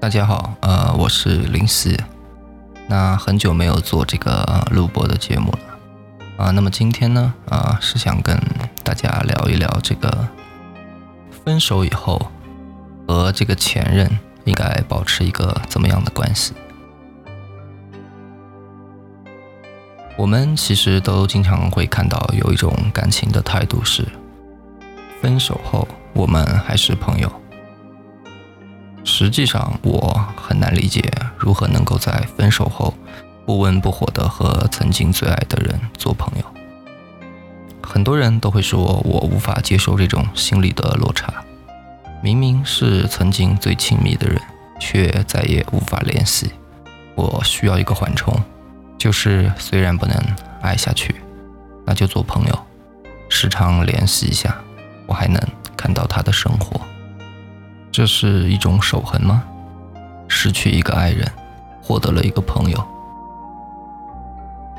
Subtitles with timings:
[0.00, 1.98] 大家好，呃，我是林夕。
[2.86, 6.50] 那很久没有做这个录播的节目了啊。
[6.52, 8.40] 那么今天呢，啊，是想跟
[8.84, 10.28] 大家聊一聊这个
[11.44, 12.30] 分手以后
[13.08, 14.08] 和这个前任
[14.44, 16.54] 应该保持一个怎么样的关系。
[20.16, 24.06] 我们其实都经常会看到有一种感情的态度是，
[25.20, 27.30] 分手后我们还是朋友。
[29.10, 31.02] 实际上，我很难理解
[31.38, 32.92] 如何能够在分手后
[33.46, 36.44] 不温不火的和曾经最爱的人做朋友。
[37.82, 41.32] 很多人都会说我无法接受这种心理的落差，
[42.22, 44.38] 明明是曾经最亲密的人，
[44.78, 46.52] 却再也无法联系。
[47.14, 48.38] 我需要一个缓冲，
[48.98, 50.16] 就是虽然不能
[50.60, 51.16] 爱下去，
[51.86, 52.58] 那就做朋友，
[53.30, 54.54] 时常联系一下，
[55.06, 55.40] 我还能
[55.76, 56.78] 看到他的生活。
[57.98, 59.42] 这是一种守恒吗？
[60.28, 61.28] 失去一个爱人，
[61.82, 62.86] 获得了一个朋友。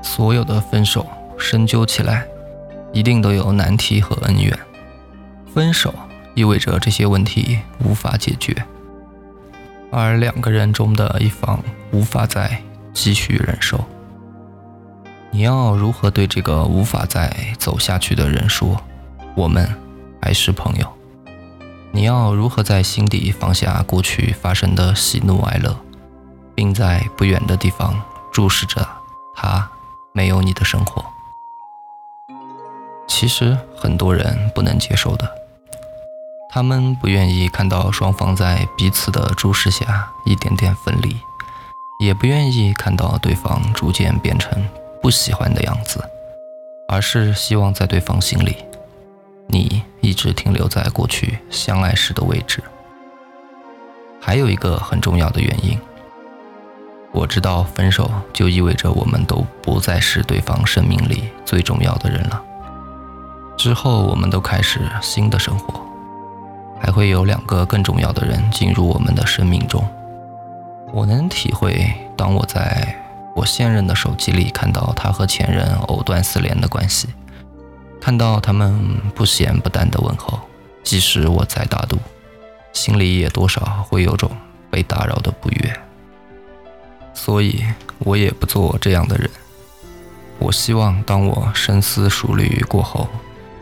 [0.00, 1.06] 所有的分手
[1.38, 2.24] 深究起来，
[2.90, 4.58] 一定都有难题和恩怨。
[5.52, 5.94] 分手
[6.34, 8.64] 意味着这些问题无法解决，
[9.90, 12.62] 而两个人中的一方无法再
[12.94, 13.84] 继续忍受。
[15.30, 18.80] 你要如何对这个无法再走下去的人说
[19.36, 19.68] ：“我们
[20.22, 20.86] 还是朋友？”
[21.94, 25.76] 你要如何在心底放下过去发生的喜怒哀乐，
[26.54, 28.00] 并在不远的地方
[28.32, 28.88] 注视着
[29.34, 29.70] 他
[30.12, 31.04] 没有你的生活？
[33.06, 35.30] 其实很多人不能接受的，
[36.50, 41.14] 他们不愿意看到双方在彼此的注视下一点点分离，
[42.00, 44.66] 也不愿意看到对方逐渐变成
[45.02, 46.02] 不喜欢的样子，
[46.88, 48.56] 而是希望在对方心里。
[49.46, 49.82] 你
[50.12, 52.62] 一直停留在过去相爱时的位置。
[54.20, 55.78] 还有一个很重要的原因，
[57.12, 62.42] 我知道分手就意味着我们都不再是对方生命里最重要的人了。
[63.56, 65.80] 之后我们都开始新的生活，
[66.78, 69.82] 还会有两个更重要的人进入我们的生命中。
[70.92, 72.94] 我能体会，当我在
[73.34, 77.08] 我现任的手机里看到他和前任藕断丝连的关系。
[78.02, 80.40] 看到他们不咸不淡的问候，
[80.82, 81.96] 即使我再大度，
[82.72, 84.28] 心里也多少会有种
[84.68, 85.80] 被打扰的不悦。
[87.14, 87.64] 所以，
[88.00, 89.30] 我也不做这样的人。
[90.40, 93.08] 我希望，当我深思熟虑过后，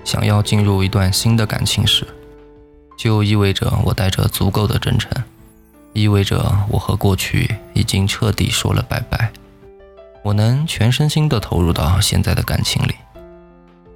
[0.06, 2.06] 想要进入一段新的感情时，
[2.96, 5.12] 就意味着我带着足够的真诚，
[5.92, 9.30] 意味着我和过去已经彻底说了拜拜。
[10.22, 12.94] 我能全身心地投入到现在的感情里。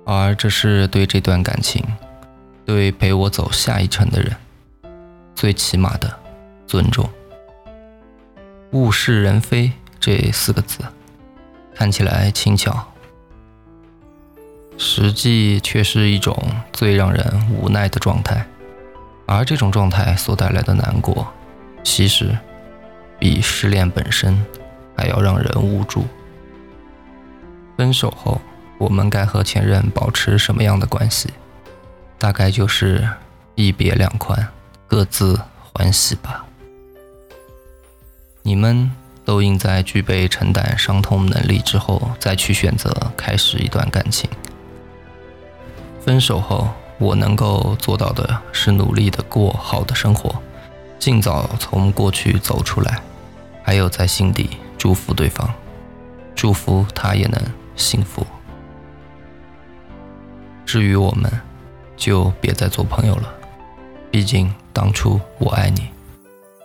[0.07, 1.83] 而这是对这段感情，
[2.67, 4.37] 对陪我走下一程的人，
[5.35, 6.15] 最起码的
[6.67, 7.09] 尊重。
[8.73, 10.81] 物是人非这四个字，
[11.75, 12.93] 看起来轻巧，
[14.77, 16.37] 实际却是一种
[16.71, 18.47] 最让人无奈的状态。
[19.27, 21.27] 而这种状态所带来的难过，
[21.83, 22.37] 其实
[23.19, 24.45] 比失恋本身
[24.95, 26.05] 还要让人无助。
[27.79, 28.39] 分手后。
[28.79, 31.31] 我们该和前任保持什么样的关系？
[32.19, 33.09] 大概就是
[33.55, 34.49] 一别两宽，
[34.87, 35.41] 各自
[35.73, 36.45] 欢喜吧。
[38.43, 38.91] 你们
[39.25, 44.29] 都应在具备承担伤痛能力之后，再去选择开始一段感情。
[46.01, 46.69] 分手后，
[46.99, 50.35] 我能够做到的是努力的过好的生活，
[50.99, 53.03] 尽早从过去走出来，
[53.63, 55.53] 还有在心底祝福对方，
[56.35, 57.41] 祝福他也能
[57.77, 58.27] 幸福。
[60.75, 61.31] 至于我们，
[61.97, 63.33] 就别再做朋友了。
[64.11, 65.87] 毕竟当初我爱你，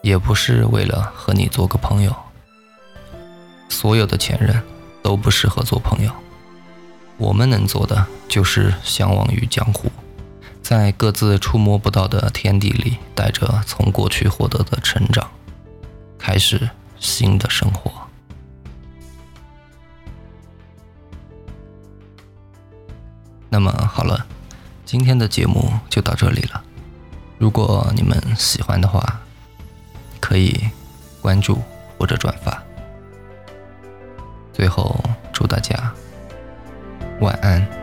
[0.02, 2.16] 也不是为了和你做个朋友。
[3.69, 4.59] 所有的前任
[5.03, 6.12] 都不适合做朋友。
[7.18, 9.92] 我们能做的就是相忘于江湖，
[10.64, 15.30] 在各自触摸不到的天地里，带着从过去获得的成长，
[16.18, 16.68] 开始
[16.98, 17.92] 新的生活。
[24.00, 24.25] 好了，
[24.86, 26.63] 今天的节目就到这里了。
[27.38, 29.19] 如果你们喜欢的话，
[30.22, 30.69] 可以
[31.22, 31.62] 关注
[31.98, 32.63] 或者转发。
[34.54, 34.98] 最后，
[35.34, 35.94] 祝大家
[37.19, 37.79] 晚安。